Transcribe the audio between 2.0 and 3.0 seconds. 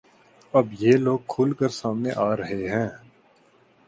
آ رہے ہیں